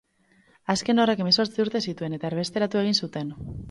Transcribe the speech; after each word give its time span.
Azken 0.75 1.03
horrek 1.03 1.23
hemezortzi 1.25 1.63
urte 1.67 1.85
zituen, 1.87 2.19
eta 2.19 2.35
erbesteratu 2.35 2.85
egin 2.85 3.03
zuten. 3.07 3.37